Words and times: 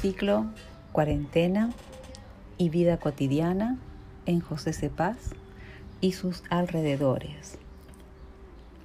Ciclo 0.00 0.46
Cuarentena 0.92 1.74
y 2.56 2.70
Vida 2.70 2.96
Cotidiana 2.96 3.76
en 4.24 4.40
José 4.40 4.72
Cepaz 4.72 5.34
y 6.00 6.12
sus 6.12 6.42
alrededores. 6.48 7.58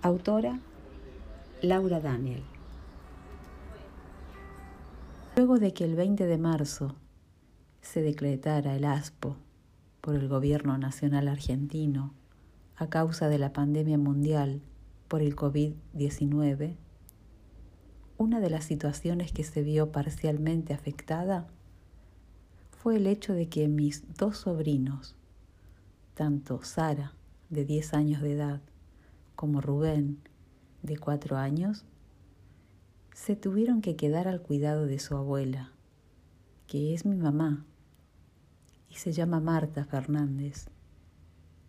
Autora 0.01 0.59
Laura 1.61 2.01
Daniel. 2.01 2.43
Luego 5.37 5.57
de 5.57 5.73
que 5.73 5.85
el 5.85 5.95
20 5.95 6.25
de 6.25 6.37
marzo 6.37 6.95
se 7.79 8.01
decretara 8.01 8.75
el 8.75 8.83
ASPO 8.83 9.37
por 10.01 10.15
el 10.15 10.27
gobierno 10.27 10.77
nacional 10.77 11.29
argentino 11.29 12.13
a 12.75 12.89
causa 12.89 13.29
de 13.29 13.37
la 13.37 13.53
pandemia 13.53 13.97
mundial 13.97 14.61
por 15.07 15.21
el 15.21 15.37
COVID-19, 15.37 16.75
una 18.17 18.39
de 18.39 18.49
las 18.49 18.65
situaciones 18.65 19.31
que 19.31 19.43
se 19.43 19.61
vio 19.61 19.91
parcialmente 19.91 20.73
afectada 20.73 21.47
fue 22.71 22.97
el 22.97 23.07
hecho 23.07 23.33
de 23.33 23.49
que 23.49 23.67
mis 23.67 24.03
dos 24.15 24.37
sobrinos, 24.37 25.15
tanto 26.13 26.63
Sara, 26.63 27.13
de 27.49 27.65
10 27.65 27.93
años 27.93 28.21
de 28.21 28.33
edad, 28.33 28.61
como 29.35 29.59
Rubén, 29.59 30.19
de 30.81 30.97
4 30.97 31.37
años, 31.37 31.83
se 33.13 33.35
tuvieron 33.35 33.81
que 33.81 33.95
quedar 33.95 34.27
al 34.27 34.41
cuidado 34.41 34.85
de 34.85 34.99
su 34.99 35.15
abuela, 35.15 35.71
que 36.67 36.93
es 36.93 37.05
mi 37.05 37.15
mamá, 37.15 37.65
y 38.89 38.95
se 38.95 39.11
llama 39.11 39.39
Marta 39.39 39.83
Fernández, 39.85 40.69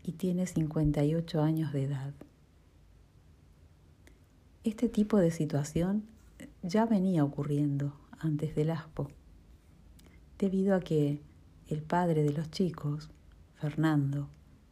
y 0.02 0.12
tiene 0.12 0.46
58 0.46 1.42
años 1.42 1.72
de 1.72 1.84
edad. 1.84 2.14
Este 4.64 4.88
tipo 4.88 5.18
de 5.18 5.30
situación 5.30 6.04
ya 6.62 6.86
venía 6.86 7.24
ocurriendo 7.24 7.94
antes 8.18 8.54
del 8.54 8.70
ASPO, 8.70 9.10
debido 10.38 10.74
a 10.74 10.80
que 10.80 11.22
el 11.68 11.82
padre 11.82 12.22
de 12.22 12.32
los 12.32 12.50
chicos, 12.50 13.10
Fernando, 13.54 14.28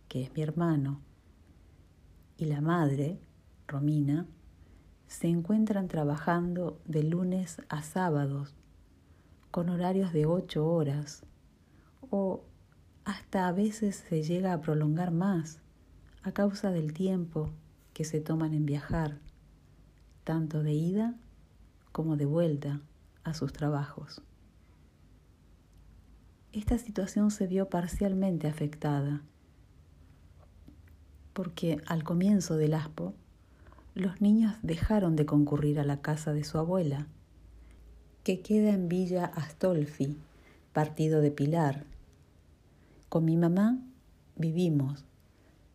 que 0.09 0.23
es 0.23 0.34
mi 0.34 0.43
hermano, 0.43 1.01
y 2.37 2.47
la 2.47 2.61
madre, 2.61 3.21
Romina, 3.67 4.27
se 5.06 5.29
encuentran 5.29 5.89
trabajando 5.89 6.81
de 6.84 7.03
lunes 7.05 7.62
a 7.69 7.83
sábados, 7.83 8.55
con 9.51 9.69
horarios 9.69 10.12
de 10.12 10.27
ocho 10.27 10.67
horas, 10.67 11.23
o 12.11 12.45
hasta 13.05 13.47
a 13.47 13.53
veces 13.53 14.05
se 14.09 14.23
llega 14.23 14.53
a 14.53 14.61
prolongar 14.61 15.12
más 15.12 15.61
a 16.23 16.33
causa 16.33 16.71
del 16.71 16.93
tiempo 16.93 17.51
que 17.93 18.05
se 18.05 18.21
toman 18.21 18.55
en 18.55 18.67
viajar, 18.67 19.21
tanto 20.25 20.62
de 20.62 20.73
ida 20.73 21.15
como 21.95 22.17
de 22.17 22.27
vuelta 22.27 22.81
a 23.23 23.34
sus 23.34 23.53
trabajos. 23.53 24.20
Esta 26.50 26.77
situación 26.77 27.31
se 27.31 27.47
vio 27.47 27.69
parcialmente 27.69 28.48
afectada 28.48 29.23
porque 31.33 31.81
al 31.87 32.03
comienzo 32.03 32.56
del 32.56 32.75
ASPO 32.75 33.15
los 33.95 34.20
niños 34.20 34.56
dejaron 34.62 35.15
de 35.15 35.25
concurrir 35.25 35.78
a 35.78 35.84
la 35.84 36.03
casa 36.03 36.33
de 36.33 36.42
su 36.42 36.59
abuela, 36.59 37.06
que 38.25 38.41
queda 38.41 38.70
en 38.70 38.89
Villa 38.89 39.27
Astolfi, 39.27 40.17
partido 40.72 41.20
de 41.20 41.31
Pilar. 41.31 41.84
Con 43.09 43.25
mi 43.25 43.37
mamá 43.37 43.78
vivimos 44.34 45.05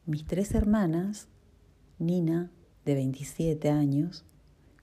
mis 0.06 0.28
tres 0.28 0.53
hermanas, 0.53 1.30
Nina, 1.97 2.52
de 2.84 2.95
27 2.95 3.69
años, 3.69 4.25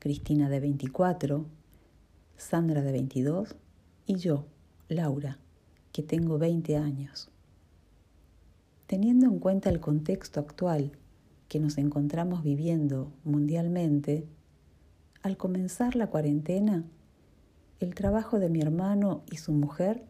Cristina 0.07 0.49
de 0.49 0.61
24, 0.61 1.47
Sandra 2.37 2.81
de 2.81 2.93
22 2.93 3.57
y 4.07 4.15
yo, 4.15 4.47
Laura, 4.87 5.41
que 5.91 6.05
tengo 6.05 6.39
20 6.39 6.77
años. 6.77 7.29
Teniendo 8.87 9.27
en 9.27 9.41
cuenta 9.41 9.69
el 9.69 9.81
contexto 9.81 10.39
actual 10.39 10.93
que 11.49 11.59
nos 11.59 11.77
encontramos 11.77 12.45
viviendo 12.45 13.13
mundialmente, 13.25 14.29
al 15.25 15.37
comenzar 15.37 15.97
la 15.97 16.07
cuarentena, 16.07 16.85
el 17.81 17.97
trabajo 17.97 18.39
de 18.39 18.49
mi 18.49 18.61
hermano 18.61 19.25
y 19.29 19.39
su 19.39 19.51
mujer 19.51 20.05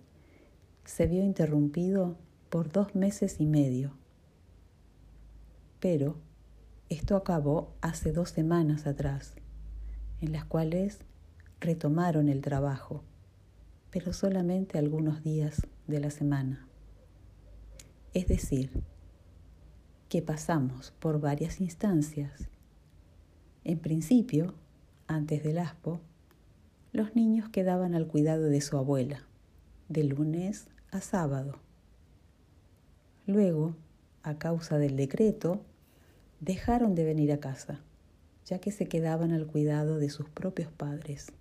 se 0.85 1.07
vio 1.07 1.25
interrumpido 1.25 2.19
por 2.51 2.71
dos 2.71 2.95
meses 2.95 3.41
y 3.41 3.47
medio. 3.47 3.97
Pero 5.81 6.19
esto 6.91 7.17
acabó 7.17 7.73
hace 7.81 8.13
dos 8.13 8.29
semanas 8.29 8.87
atrás 8.87 9.37
en 10.21 10.33
las 10.33 10.45
cuales 10.45 11.01
retomaron 11.61 12.29
el 12.29 12.41
trabajo, 12.41 13.03
pero 13.91 14.13
solamente 14.13 14.79
algunos 14.79 15.23
días 15.23 15.67
de 15.87 16.01
la 16.01 16.11
semana. 16.11 16.67
Es 18.15 18.29
decir, 18.29 18.71
que 20.09 20.23
pasamos 20.23 20.93
por 20.99 21.21
varias 21.21 21.61
instancias. 21.61 22.49
En 23.65 23.79
principio, 23.79 24.55
antes 25.07 25.43
del 25.43 25.59
ASPO, 25.59 26.01
los 26.93 27.15
niños 27.15 27.49
quedaban 27.49 27.95
al 27.95 28.07
cuidado 28.07 28.45
de 28.45 28.61
su 28.61 28.77
abuela, 28.79 29.27
de 29.89 30.05
lunes 30.05 30.69
a 30.91 31.01
sábado. 31.01 31.59
Luego, 33.27 33.75
a 34.23 34.39
causa 34.39 34.79
del 34.79 34.97
decreto, 34.97 35.63
dejaron 36.41 36.95
de 36.95 37.05
venir 37.05 37.33
a 37.33 37.41
casa 37.41 37.81
ya 38.47 38.61
que 38.61 38.71
se 38.71 38.87
quedaban 38.87 39.33
al 39.33 39.47
cuidado 39.47 39.99
de 39.99 40.09
sus 40.09 40.31
propios 40.31 40.71
padres. 40.71 41.33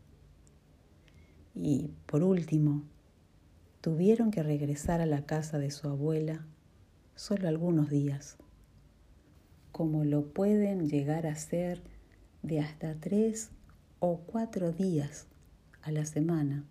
Y, 1.54 1.92
por 2.08 2.24
último, 2.24 2.84
tuvieron 3.82 4.32
que 4.32 4.44
regresar 4.44 5.02
a 5.02 5.06
la 5.06 5.26
casa 5.26 5.60
de 5.60 5.72
su 5.72 5.88
abuela 5.88 6.46
solo 7.16 7.48
algunos 7.48 7.90
días, 7.90 8.38
como 9.72 10.04
lo 10.04 10.34
pueden 10.34 10.90
llegar 10.90 11.28
a 11.28 11.36
ser 11.36 11.82
de 12.42 12.60
hasta 12.60 12.96
tres 12.96 13.52
o 14.00 14.18
cuatro 14.26 14.72
días 14.72 15.28
a 15.84 15.92
la 15.92 16.06
semana, 16.06 16.66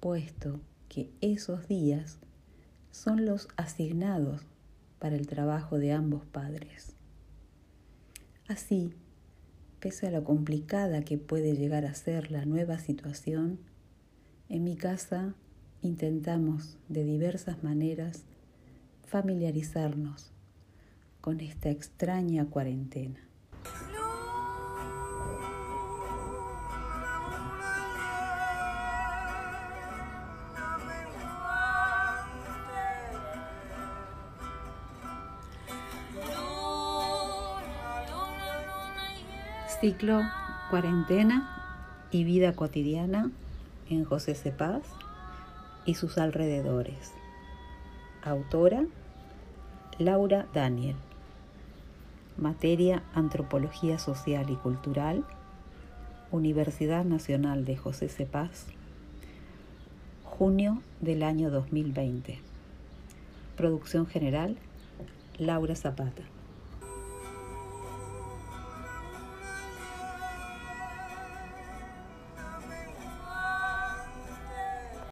puesto 0.00 0.60
que 0.88 1.10
esos 1.20 1.68
días 1.68 2.18
son 2.90 3.24
los 3.24 3.48
asignados 3.56 4.42
para 4.98 5.14
el 5.14 5.26
trabajo 5.26 5.78
de 5.78 5.92
ambos 5.92 6.24
padres. 6.26 6.97
Así, 8.48 8.94
pese 9.78 10.06
a 10.06 10.10
lo 10.10 10.24
complicada 10.24 11.02
que 11.02 11.18
puede 11.18 11.52
llegar 11.54 11.84
a 11.84 11.92
ser 11.92 12.30
la 12.30 12.46
nueva 12.46 12.78
situación, 12.78 13.58
en 14.48 14.64
mi 14.64 14.74
casa 14.74 15.34
intentamos 15.82 16.78
de 16.88 17.04
diversas 17.04 17.62
maneras 17.62 18.24
familiarizarnos 19.06 20.30
con 21.20 21.40
esta 21.40 21.68
extraña 21.68 22.46
cuarentena. 22.46 23.27
Ciclo 39.80 40.22
Cuarentena 40.70 42.08
y 42.10 42.24
Vida 42.24 42.52
Cotidiana 42.54 43.30
en 43.88 44.04
José 44.04 44.34
Cepaz 44.34 44.82
y 45.86 45.94
sus 45.94 46.18
alrededores. 46.18 47.12
Autora 48.24 48.86
Laura 49.98 50.48
Daniel. 50.52 50.96
Materia 52.36 53.04
Antropología 53.14 54.00
Social 54.00 54.50
y 54.50 54.56
Cultural. 54.56 55.24
Universidad 56.32 57.04
Nacional 57.04 57.64
de 57.64 57.76
José 57.76 58.08
Cepaz. 58.08 58.66
Junio 60.24 60.82
del 61.00 61.22
año 61.22 61.50
2020. 61.50 62.40
Producción 63.56 64.08
general 64.08 64.56
Laura 65.38 65.76
Zapata. 65.76 66.24